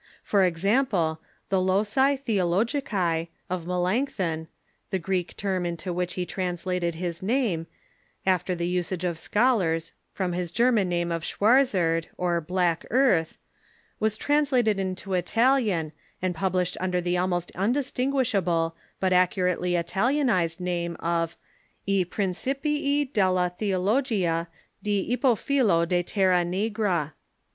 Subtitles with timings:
[0.23, 4.47] For example, the "Loci Theologici" of Melanchthon—
[4.89, 7.67] the Greek term into which he translated his name,
[8.25, 13.37] after the usage of scholars, from his German name of Schwarzerd, or Black Earth—
[13.99, 21.37] was translated into Italian, and published under the almost undistinguishable, but accurately Italianized, name of
[21.87, 24.47] "I Principii della Theo logia
[24.81, 27.11] di Ippofilo de Terra Nigra."